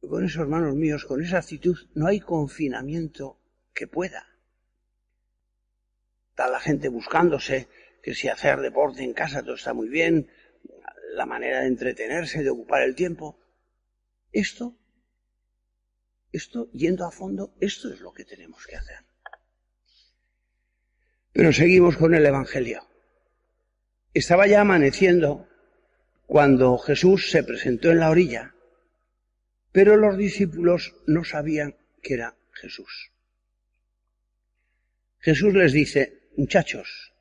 con 0.00 0.24
eso, 0.24 0.42
hermanos 0.42 0.74
míos, 0.74 1.04
con 1.04 1.22
esa 1.22 1.38
actitud, 1.38 1.76
no 1.94 2.06
hay 2.06 2.20
confinamiento 2.20 3.40
que 3.72 3.86
pueda. 3.86 4.26
Está 6.30 6.48
la 6.48 6.60
gente 6.60 6.88
buscándose 6.88 7.68
que 8.02 8.14
si 8.14 8.28
hacer 8.28 8.60
deporte 8.60 9.02
en 9.02 9.14
casa 9.14 9.42
todo 9.42 9.54
está 9.54 9.72
muy 9.72 9.88
bien, 9.88 10.30
la 11.14 11.26
manera 11.26 11.60
de 11.60 11.68
entretenerse, 11.68 12.42
de 12.42 12.50
ocupar 12.50 12.82
el 12.82 12.94
tiempo. 12.94 13.38
Esto, 14.32 14.76
esto, 16.32 16.70
yendo 16.72 17.06
a 17.06 17.10
fondo, 17.10 17.54
esto 17.60 17.92
es 17.92 18.00
lo 18.00 18.12
que 18.12 18.24
tenemos 18.24 18.66
que 18.66 18.76
hacer. 18.76 19.04
Pero 21.36 21.52
seguimos 21.52 21.98
con 21.98 22.14
el 22.14 22.24
Evangelio. 22.24 22.82
Estaba 24.14 24.46
ya 24.46 24.62
amaneciendo 24.62 25.46
cuando 26.24 26.78
Jesús 26.78 27.30
se 27.30 27.44
presentó 27.44 27.90
en 27.90 27.98
la 27.98 28.08
orilla, 28.08 28.54
pero 29.70 29.98
los 29.98 30.16
discípulos 30.16 30.94
no 31.06 31.24
sabían 31.24 31.76
que 32.02 32.14
era 32.14 32.34
Jesús. 32.52 33.12
Jesús 35.18 35.52
les 35.52 35.74
dice, 35.74 36.30
muchachos, 36.38 37.12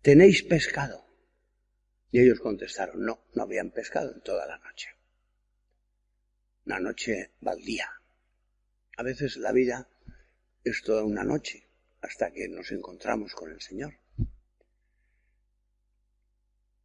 ¿tenéis 0.00 0.42
pescado? 0.42 1.04
Y 2.10 2.20
ellos 2.20 2.40
contestaron, 2.40 3.04
no, 3.04 3.26
no 3.34 3.42
habían 3.42 3.70
pescado 3.70 4.14
en 4.14 4.22
toda 4.22 4.46
la 4.46 4.56
noche. 4.56 4.88
Una 6.64 6.80
noche 6.80 7.32
baldía. 7.42 7.90
A 8.96 9.02
veces 9.02 9.36
la 9.36 9.52
vida 9.52 9.90
es 10.64 10.82
toda 10.82 11.04
una 11.04 11.22
noche 11.22 11.69
hasta 12.00 12.30
que 12.30 12.48
nos 12.48 12.70
encontramos 12.72 13.34
con 13.34 13.50
el 13.50 13.60
Señor. 13.60 13.94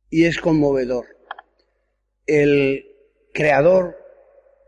Y 0.10 0.26
es 0.26 0.40
conmovedor. 0.40 1.08
El 2.26 2.86
creador 3.34 3.98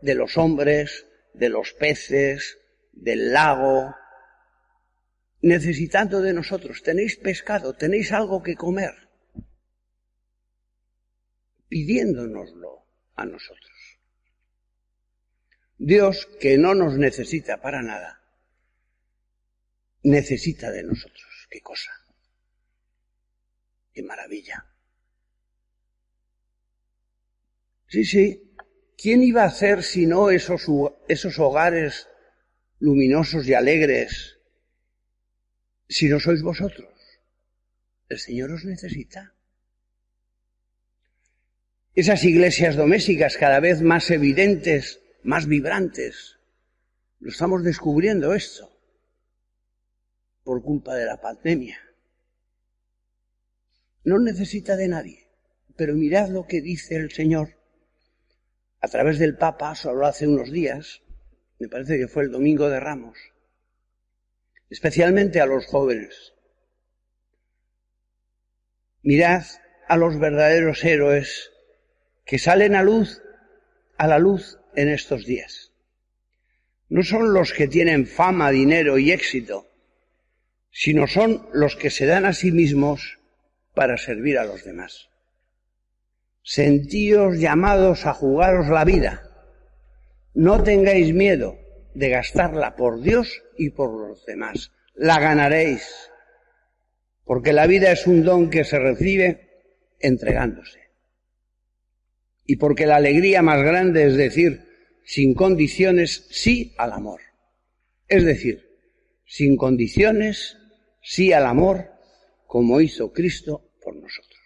de 0.02 0.14
los 0.14 0.36
hombres, 0.36 1.06
de 1.34 1.48
los 1.48 1.72
peces, 1.72 2.58
del 2.92 3.32
lago, 3.32 3.94
necesitando 5.40 6.20
de 6.20 6.32
nosotros, 6.32 6.82
tenéis 6.82 7.16
pescado, 7.16 7.74
tenéis 7.74 8.12
algo 8.12 8.42
que 8.42 8.56
comer, 8.56 9.08
pidiéndonoslo 11.68 12.84
a 13.14 13.24
nosotros. 13.24 13.98
Dios, 15.78 16.26
que 16.40 16.58
no 16.58 16.74
nos 16.74 16.98
necesita 16.98 17.60
para 17.60 17.82
nada, 17.82 18.17
necesita 20.08 20.70
de 20.70 20.82
nosotros. 20.82 21.46
Qué 21.50 21.60
cosa. 21.60 21.90
Qué 23.92 24.02
maravilla. 24.02 24.66
Sí, 27.88 28.04
sí. 28.04 28.54
¿Quién 28.96 29.22
iba 29.22 29.44
a 29.44 29.48
hacer 29.48 29.82
si 29.82 30.06
no 30.06 30.30
esos, 30.30 30.66
esos 31.08 31.38
hogares 31.38 32.08
luminosos 32.80 33.46
y 33.46 33.54
alegres 33.54 34.38
si 35.88 36.08
no 36.08 36.18
sois 36.18 36.42
vosotros? 36.42 36.92
El 38.08 38.18
Señor 38.18 38.50
os 38.52 38.64
necesita. 38.64 39.34
Esas 41.94 42.24
iglesias 42.24 42.76
domésticas 42.76 43.36
cada 43.36 43.60
vez 43.60 43.82
más 43.82 44.10
evidentes, 44.10 45.00
más 45.22 45.46
vibrantes, 45.46 46.38
lo 47.20 47.30
estamos 47.30 47.64
descubriendo 47.64 48.34
esto 48.34 48.77
por 50.48 50.62
culpa 50.62 50.94
de 50.94 51.04
la 51.04 51.20
pandemia. 51.20 51.78
No 54.02 54.18
necesita 54.18 54.76
de 54.76 54.88
nadie, 54.88 55.28
pero 55.76 55.92
mirad 55.92 56.30
lo 56.30 56.46
que 56.46 56.62
dice 56.62 56.96
el 56.96 57.12
Señor 57.12 57.58
a 58.80 58.88
través 58.88 59.18
del 59.18 59.36
Papa, 59.36 59.74
solo 59.74 60.06
hace 60.06 60.26
unos 60.26 60.50
días, 60.50 61.02
me 61.58 61.68
parece 61.68 61.98
que 61.98 62.08
fue 62.08 62.22
el 62.22 62.30
Domingo 62.30 62.70
de 62.70 62.80
Ramos, 62.80 63.18
especialmente 64.70 65.42
a 65.42 65.44
los 65.44 65.66
jóvenes. 65.66 66.32
Mirad 69.02 69.44
a 69.86 69.98
los 69.98 70.18
verdaderos 70.18 70.82
héroes 70.82 71.52
que 72.24 72.38
salen 72.38 72.74
a 72.74 72.82
luz, 72.82 73.20
a 73.98 74.06
la 74.06 74.18
luz 74.18 74.58
en 74.74 74.88
estos 74.88 75.26
días. 75.26 75.72
No 76.88 77.02
son 77.02 77.34
los 77.34 77.52
que 77.52 77.68
tienen 77.68 78.06
fama, 78.06 78.50
dinero 78.50 78.96
y 78.96 79.12
éxito, 79.12 79.67
sino 80.70 81.06
son 81.06 81.48
los 81.52 81.76
que 81.76 81.90
se 81.90 82.06
dan 82.06 82.24
a 82.24 82.32
sí 82.32 82.52
mismos 82.52 83.18
para 83.74 83.96
servir 83.96 84.38
a 84.38 84.44
los 84.44 84.64
demás. 84.64 85.08
Sentíos 86.42 87.38
llamados 87.38 88.06
a 88.06 88.14
jugaros 88.14 88.68
la 88.68 88.84
vida. 88.84 89.22
No 90.34 90.62
tengáis 90.62 91.12
miedo 91.12 91.58
de 91.94 92.10
gastarla 92.10 92.76
por 92.76 93.00
Dios 93.00 93.42
y 93.56 93.70
por 93.70 93.90
los 93.90 94.24
demás. 94.24 94.72
La 94.94 95.20
ganaréis. 95.20 96.10
Porque 97.24 97.52
la 97.52 97.66
vida 97.66 97.92
es 97.92 98.06
un 98.06 98.24
don 98.24 98.50
que 98.50 98.64
se 98.64 98.78
recibe 98.78 99.48
entregándose. 100.00 100.80
Y 102.46 102.56
porque 102.56 102.86
la 102.86 102.96
alegría 102.96 103.42
más 103.42 103.62
grande 103.62 104.06
es 104.06 104.16
decir, 104.16 104.66
sin 105.04 105.34
condiciones, 105.34 106.26
sí 106.30 106.74
al 106.78 106.92
amor. 106.92 107.20
Es 108.08 108.24
decir, 108.24 108.67
sin 109.28 109.58
condiciones, 109.58 110.56
sí 111.02 111.34
al 111.34 111.44
amor, 111.46 111.92
como 112.46 112.80
hizo 112.80 113.12
Cristo 113.12 113.72
por 113.82 113.94
nosotros. 113.94 114.40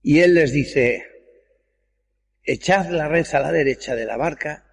Y 0.00 0.20
Él 0.20 0.34
les 0.34 0.52
dice, 0.52 1.04
echad 2.44 2.88
la 2.90 3.08
red 3.08 3.26
a 3.34 3.40
la 3.40 3.50
derecha 3.50 3.96
de 3.96 4.06
la 4.06 4.16
barca 4.16 4.64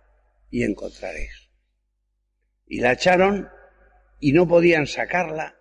y 0.52 0.64
encontraréis. 0.64 1.50
Y 2.68 2.80
la 2.80 2.94
echaron 2.94 3.50
y 4.20 4.34
no 4.34 4.48
podían 4.48 4.86
sacarla 4.86 5.58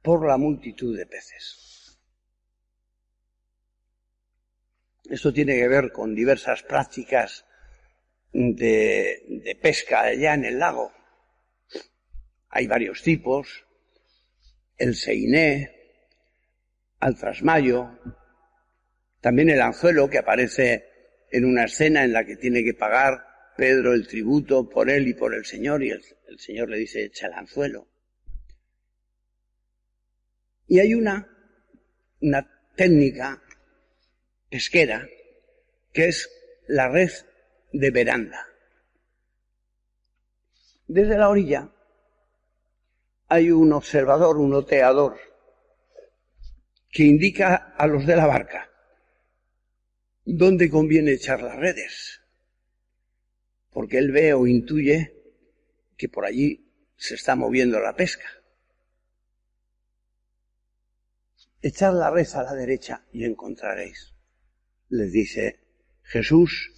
por 0.00 0.26
la 0.28 0.36
multitud 0.36 0.96
de 0.96 1.06
peces. 1.06 1.98
Esto 5.10 5.32
tiene 5.32 5.56
que 5.56 5.66
ver 5.66 5.90
con 5.90 6.14
diversas 6.14 6.62
prácticas 6.62 7.44
de, 8.32 9.24
de 9.28 9.56
pesca 9.56 10.02
allá 10.02 10.34
en 10.34 10.44
el 10.44 10.58
lago. 10.60 10.97
Hay 12.50 12.66
varios 12.66 13.02
tipos, 13.02 13.64
el 14.76 14.94
seiné, 14.94 15.74
al 17.00 17.16
trasmayo, 17.16 17.90
también 19.20 19.50
el 19.50 19.60
anzuelo 19.60 20.08
que 20.08 20.18
aparece 20.18 20.84
en 21.30 21.44
una 21.44 21.64
escena 21.64 22.04
en 22.04 22.12
la 22.12 22.24
que 22.24 22.36
tiene 22.36 22.64
que 22.64 22.74
pagar 22.74 23.26
Pedro 23.56 23.92
el 23.92 24.06
tributo 24.06 24.68
por 24.68 24.88
él 24.88 25.08
y 25.08 25.14
por 25.14 25.34
el 25.34 25.44
Señor 25.44 25.82
y 25.82 25.90
el, 25.90 26.02
el 26.28 26.38
Señor 26.38 26.70
le 26.70 26.78
dice 26.78 27.04
echa 27.04 27.26
el 27.26 27.34
anzuelo. 27.34 27.88
Y 30.66 30.80
hay 30.80 30.94
una, 30.94 31.28
una 32.20 32.48
técnica 32.76 33.42
pesquera 34.48 35.08
que 35.92 36.08
es 36.08 36.30
la 36.68 36.88
red 36.88 37.10
de 37.72 37.90
veranda. 37.90 38.46
Desde 40.86 41.18
la 41.18 41.28
orilla 41.28 41.70
hay 43.28 43.50
un 43.50 43.72
observador, 43.72 44.38
un 44.38 44.54
oteador, 44.54 45.18
que 46.90 47.04
indica 47.04 47.74
a 47.76 47.86
los 47.86 48.06
de 48.06 48.16
la 48.16 48.26
barca 48.26 48.70
dónde 50.24 50.70
conviene 50.70 51.12
echar 51.12 51.42
las 51.42 51.56
redes, 51.56 52.20
porque 53.70 53.98
él 53.98 54.12
ve 54.12 54.34
o 54.34 54.46
intuye 54.46 55.14
que 55.96 56.08
por 56.08 56.24
allí 56.24 56.70
se 56.96 57.14
está 57.14 57.34
moviendo 57.34 57.80
la 57.80 57.94
pesca. 57.94 58.28
Echad 61.60 61.94
la 61.94 62.10
red 62.10 62.26
a 62.34 62.42
la 62.42 62.54
derecha 62.54 63.04
y 63.12 63.24
encontraréis, 63.24 64.14
les 64.88 65.12
dice 65.12 65.60
Jesús 66.02 66.72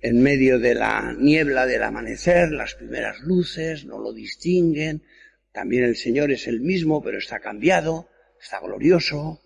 en 0.00 0.20
medio 0.20 0.58
de 0.58 0.74
la 0.74 1.12
niebla 1.12 1.66
del 1.66 1.82
amanecer, 1.82 2.50
las 2.50 2.74
primeras 2.74 3.20
luces, 3.20 3.84
no 3.84 3.98
lo 3.98 4.12
distinguen, 4.12 5.04
también 5.52 5.84
el 5.84 5.96
Señor 5.96 6.32
es 6.32 6.46
el 6.46 6.60
mismo, 6.60 7.02
pero 7.02 7.18
está 7.18 7.38
cambiado, 7.38 8.08
está 8.40 8.58
glorioso. 8.60 9.40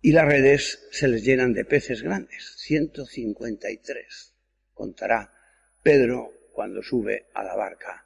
Y 0.00 0.10
las 0.10 0.26
redes 0.26 0.88
se 0.90 1.06
les 1.06 1.24
llenan 1.24 1.52
de 1.52 1.64
peces 1.64 2.02
grandes, 2.02 2.56
153, 2.58 4.34
contará 4.74 5.32
Pedro 5.80 6.32
cuando 6.52 6.82
sube 6.82 7.28
a 7.34 7.44
la 7.44 7.54
barca 7.54 8.04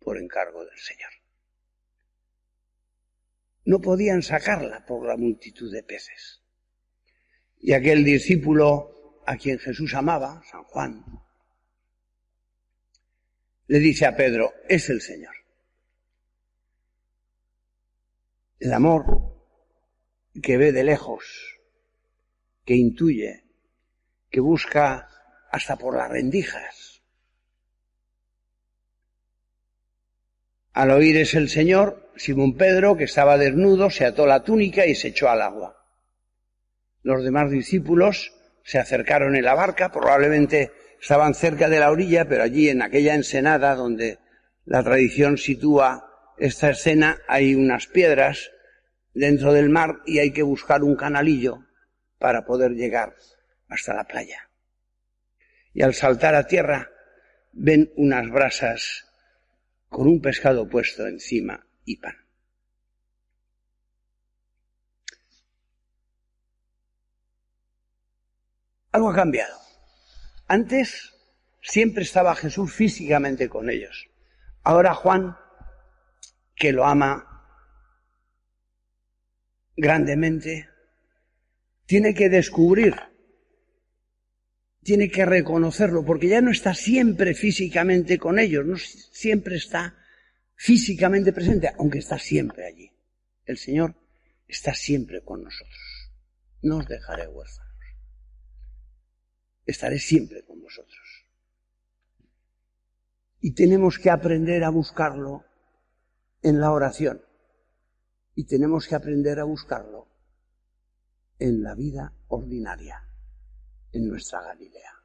por 0.00 0.18
encargo 0.18 0.64
del 0.64 0.78
Señor. 0.78 1.10
No 3.64 3.80
podían 3.80 4.22
sacarla 4.22 4.84
por 4.84 5.06
la 5.06 5.16
multitud 5.16 5.72
de 5.72 5.84
peces. 5.84 6.42
Y 7.60 7.72
aquel 7.72 8.04
discípulo 8.04 9.22
a 9.26 9.36
quien 9.36 9.58
Jesús 9.58 9.94
amaba, 9.94 10.42
San 10.50 10.64
Juan, 10.64 11.04
le 13.68 13.78
dice 13.78 14.06
a 14.06 14.16
Pedro, 14.16 14.54
es 14.68 14.88
el 14.88 15.00
Señor. 15.00 15.34
El 18.58 18.72
amor 18.72 19.04
que 20.42 20.56
ve 20.56 20.72
de 20.72 20.84
lejos, 20.84 21.60
que 22.64 22.74
intuye, 22.74 23.44
que 24.30 24.40
busca 24.40 25.08
hasta 25.50 25.76
por 25.76 25.96
las 25.96 26.10
rendijas. 26.10 27.02
Al 30.72 30.90
oír 30.90 31.16
es 31.18 31.34
el 31.34 31.48
Señor, 31.48 32.12
Simón 32.16 32.56
Pedro, 32.56 32.96
que 32.96 33.04
estaba 33.04 33.36
desnudo, 33.36 33.90
se 33.90 34.06
ató 34.06 34.26
la 34.26 34.44
túnica 34.44 34.86
y 34.86 34.94
se 34.94 35.08
echó 35.08 35.28
al 35.28 35.42
agua. 35.42 35.84
Los 37.02 37.22
demás 37.22 37.50
discípulos 37.50 38.32
se 38.64 38.78
acercaron 38.78 39.36
en 39.36 39.44
la 39.44 39.54
barca, 39.54 39.90
probablemente 39.90 40.72
estaban 41.00 41.34
cerca 41.34 41.68
de 41.68 41.80
la 41.80 41.90
orilla, 41.90 42.28
pero 42.28 42.42
allí 42.42 42.68
en 42.68 42.82
aquella 42.82 43.14
ensenada 43.14 43.74
donde 43.74 44.18
la 44.64 44.82
tradición 44.82 45.38
sitúa 45.38 46.04
esta 46.38 46.70
escena 46.70 47.18
hay 47.26 47.54
unas 47.54 47.86
piedras 47.86 48.50
dentro 49.14 49.52
del 49.52 49.68
mar 49.68 50.00
y 50.06 50.18
hay 50.18 50.32
que 50.32 50.42
buscar 50.42 50.82
un 50.82 50.96
canalillo 50.96 51.64
para 52.18 52.44
poder 52.44 52.72
llegar 52.72 53.14
hasta 53.68 53.94
la 53.94 54.04
playa. 54.04 54.50
Y 55.72 55.82
al 55.82 55.94
saltar 55.94 56.34
a 56.34 56.46
tierra 56.46 56.90
ven 57.52 57.92
unas 57.96 58.30
brasas 58.30 59.06
con 59.88 60.06
un 60.06 60.20
pescado 60.20 60.68
puesto 60.68 61.06
encima 61.06 61.66
y 61.84 61.96
pan. 61.96 62.16
Algo 68.92 69.10
ha 69.10 69.14
cambiado. 69.14 69.67
Antes 70.48 71.14
siempre 71.60 72.02
estaba 72.02 72.34
Jesús 72.34 72.72
físicamente 72.72 73.50
con 73.50 73.68
ellos. 73.68 74.08
Ahora 74.62 74.94
Juan, 74.94 75.36
que 76.56 76.72
lo 76.72 76.86
ama 76.86 77.24
grandemente, 79.76 80.68
tiene 81.84 82.14
que 82.14 82.30
descubrir, 82.30 82.96
tiene 84.82 85.10
que 85.10 85.26
reconocerlo, 85.26 86.02
porque 86.02 86.28
ya 86.28 86.40
no 86.40 86.50
está 86.50 86.72
siempre 86.72 87.34
físicamente 87.34 88.18
con 88.18 88.38
ellos, 88.38 88.64
no 88.64 88.76
siempre 88.78 89.56
está 89.56 89.98
físicamente 90.54 91.34
presente, 91.34 91.70
aunque 91.78 91.98
está 91.98 92.18
siempre 92.18 92.66
allí. 92.66 92.90
El 93.44 93.58
Señor 93.58 93.94
está 94.46 94.72
siempre 94.74 95.20
con 95.20 95.44
nosotros. 95.44 96.10
No 96.62 96.78
os 96.78 96.88
dejaré 96.88 97.28
huérfanos 97.28 97.67
estaré 99.68 99.98
siempre 99.98 100.44
con 100.44 100.62
vosotros. 100.62 101.26
Y 103.40 103.52
tenemos 103.52 103.98
que 103.98 104.10
aprender 104.10 104.64
a 104.64 104.70
buscarlo 104.70 105.44
en 106.42 106.58
la 106.58 106.72
oración. 106.72 107.22
Y 108.34 108.44
tenemos 108.44 108.88
que 108.88 108.94
aprender 108.94 109.38
a 109.38 109.44
buscarlo 109.44 110.08
en 111.38 111.62
la 111.62 111.74
vida 111.74 112.14
ordinaria, 112.28 113.08
en 113.92 114.08
nuestra 114.08 114.40
Galilea, 114.42 115.04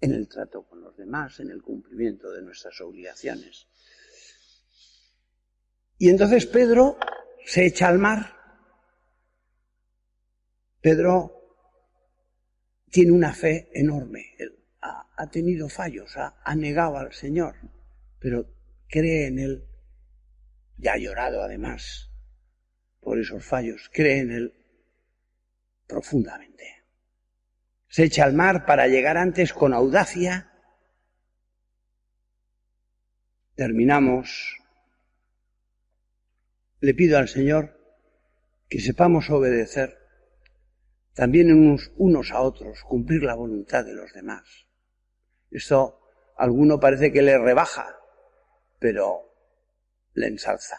en 0.00 0.12
el 0.12 0.28
trato 0.28 0.66
con 0.66 0.80
los 0.80 0.96
demás, 0.96 1.38
en 1.38 1.50
el 1.50 1.62
cumplimiento 1.62 2.30
de 2.32 2.42
nuestras 2.42 2.80
obligaciones. 2.80 3.68
Y 5.96 6.10
entonces 6.10 6.46
Pedro 6.46 6.98
se 7.44 7.66
echa 7.66 7.88
al 7.88 7.98
mar. 7.98 8.34
Pedro 10.80 11.35
tiene 12.96 13.12
una 13.12 13.34
fe 13.34 13.68
enorme. 13.74 14.34
Él 14.38 14.58
ha, 14.80 15.28
tenido 15.30 15.68
fallos, 15.68 16.16
ha, 16.16 16.54
negado 16.54 16.96
al 16.96 17.12
Señor, 17.12 17.56
pero 18.18 18.48
cree 18.88 19.26
en 19.26 19.38
Él. 19.38 19.66
Ya 20.78 20.94
ha 20.94 20.96
llorado 20.96 21.42
además 21.42 22.10
por 23.02 23.18
esos 23.18 23.44
fallos, 23.44 23.90
cree 23.92 24.20
en 24.20 24.30
Él 24.30 24.54
profundamente. 25.86 26.84
Se 27.86 28.04
echa 28.04 28.24
al 28.24 28.32
mar 28.32 28.64
para 28.64 28.88
llegar 28.88 29.18
antes 29.18 29.52
con 29.52 29.74
audacia. 29.74 30.50
Terminamos. 33.56 34.56
Le 36.80 36.94
pido 36.94 37.18
al 37.18 37.28
Señor 37.28 37.78
que 38.70 38.80
sepamos 38.80 39.28
obedecer 39.28 40.05
también 41.16 41.50
unos, 41.96 42.30
a 42.30 42.42
otros, 42.42 42.82
cumplir 42.82 43.22
la 43.22 43.34
voluntad 43.34 43.86
de 43.86 43.94
los 43.94 44.12
demás. 44.12 44.68
Esto 45.50 45.98
a 46.36 46.44
alguno 46.44 46.78
parece 46.78 47.10
que 47.10 47.22
le 47.22 47.38
rebaja, 47.38 47.96
pero 48.78 49.32
le 50.12 50.26
ensalza. 50.26 50.76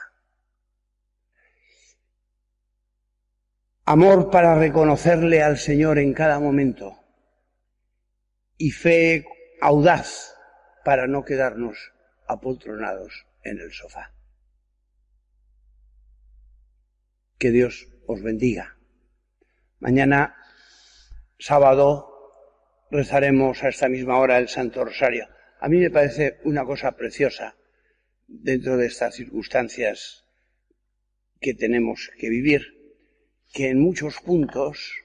Amor 3.86 4.30
para 4.30 4.60
reconocerle 4.60 5.42
al 5.42 5.58
Señor 5.58 5.98
en 5.98 6.14
cada 6.14 6.40
momento 6.40 7.00
y 8.58 8.70
fe 8.70 9.26
audaz 9.60 10.36
para 10.86 11.08
no 11.08 11.26
quedarnos 11.26 11.94
apoltronados 12.28 13.26
en 13.42 13.60
el 13.60 13.72
sofá. 13.72 14.14
Que 17.40 17.50
Dios 17.50 17.88
os 18.06 18.22
bendiga. 18.22 18.77
Mañana, 19.80 20.36
sábado, 21.38 22.10
rezaremos 22.90 23.64
a 23.64 23.70
esta 23.70 23.88
misma 23.88 24.18
hora 24.18 24.40
el 24.40 24.50
Santo 24.50 24.84
Rosario. 24.84 25.28
A 25.60 25.70
mí 25.70 25.78
me 25.78 25.92
parece 25.92 26.40
una 26.46 26.66
cosa 26.66 26.94
preciosa 26.94 27.56
dentro 28.28 28.76
de 28.76 28.88
estas 28.88 29.14
circunstancias 29.14 30.26
que 31.40 31.54
tenemos 31.54 32.10
que 32.18 32.30
vivir 32.30 32.64
que 33.54 33.70
en 33.70 33.80
muchos 33.80 34.20
puntos, 34.20 35.04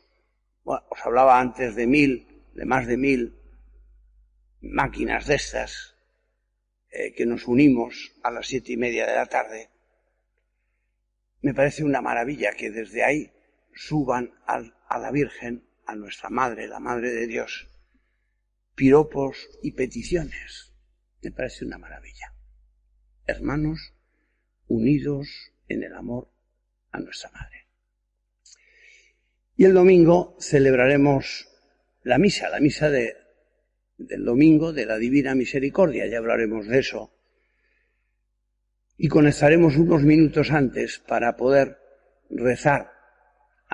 os 0.64 1.00
hablaba 1.04 1.38
antes 1.38 1.76
de 1.76 1.86
mil, 1.86 2.26
de 2.54 2.64
más 2.64 2.86
de 2.86 2.96
mil 2.96 3.38
máquinas 4.62 5.26
de 5.26 5.34
estas, 5.34 5.96
eh, 6.90 7.12
que 7.12 7.26
nos 7.26 7.46
unimos 7.46 8.12
a 8.22 8.30
las 8.30 8.46
siete 8.46 8.72
y 8.72 8.76
media 8.78 9.06
de 9.06 9.14
la 9.16 9.26
tarde, 9.26 9.68
me 11.42 11.52
parece 11.52 11.84
una 11.84 12.00
maravilla 12.00 12.52
que 12.52 12.70
desde 12.70 13.04
ahí 13.04 13.32
suban 13.74 14.32
a 14.46 14.98
la 14.98 15.10
Virgen, 15.10 15.64
a 15.86 15.94
nuestra 15.94 16.30
Madre, 16.30 16.68
la 16.68 16.80
Madre 16.80 17.10
de 17.10 17.26
Dios, 17.26 17.68
piropos 18.74 19.48
y 19.62 19.72
peticiones. 19.72 20.72
Me 21.22 21.30
parece 21.30 21.64
una 21.64 21.78
maravilla. 21.78 22.34
Hermanos 23.26 23.94
unidos 24.68 25.52
en 25.68 25.82
el 25.82 25.94
amor 25.94 26.28
a 26.90 27.00
nuestra 27.00 27.30
Madre. 27.30 27.68
Y 29.56 29.64
el 29.64 29.74
domingo 29.74 30.36
celebraremos 30.40 31.48
la 32.02 32.18
misa, 32.18 32.48
la 32.48 32.58
misa 32.58 32.90
de, 32.90 33.16
del 33.98 34.24
domingo 34.24 34.72
de 34.72 34.86
la 34.86 34.96
Divina 34.96 35.34
Misericordia, 35.34 36.06
ya 36.06 36.18
hablaremos 36.18 36.66
de 36.66 36.78
eso. 36.78 37.12
Y 38.96 39.08
conectaremos 39.08 39.76
unos 39.76 40.02
minutos 40.02 40.50
antes 40.50 40.98
para 40.98 41.36
poder 41.36 41.78
rezar 42.30 42.92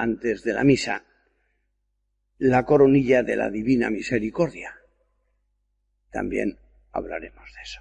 antes 0.01 0.43
de 0.43 0.53
la 0.53 0.65
misa 0.65 1.05
la 2.39 2.65
coronilla 2.65 3.23
de 3.23 3.37
la 3.37 3.51
Divina 3.51 3.91
Misericordia. 3.91 4.79
También 6.11 6.59
hablaremos 6.93 7.53
de 7.53 7.63
eso. 7.63 7.81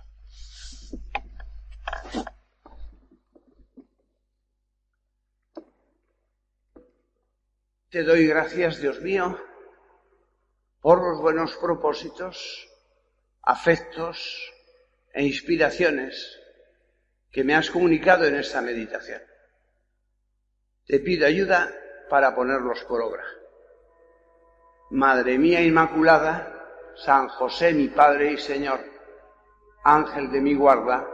Te 7.90 8.04
doy 8.04 8.28
gracias, 8.28 8.82
Dios 8.82 9.00
mío, 9.02 9.40
por 10.82 11.00
los 11.02 11.22
buenos 11.22 11.56
propósitos, 11.58 12.68
afectos 13.44 14.52
e 15.14 15.24
inspiraciones 15.24 16.40
que 17.32 17.44
me 17.44 17.56
has 17.56 17.70
comunicado 17.70 18.26
en 18.26 18.36
esta 18.36 18.62
meditación. 18.62 19.22
Te 20.86 21.00
pido 21.00 21.28
ayuda 21.28 21.74
para 22.10 22.36
ponerlos 22.36 22.84
por 22.86 23.02
obra. 23.02 23.24
Madre 24.90 25.38
mía 25.38 25.62
Inmaculada, 25.62 26.54
San 26.96 27.28
José 27.28 27.74
mi 27.74 27.90
Padre 27.90 28.34
y 28.34 28.38
Señor, 28.38 28.80
Ángel 29.84 30.32
de 30.32 30.42
mi 30.42 30.56
guarda, 30.56 31.08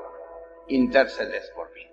interceded 0.67 1.43
por 1.55 1.71
mí. 1.73 1.92